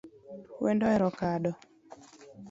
Wendo 0.63 0.83
ohero 0.87 1.07
kado 1.19 1.51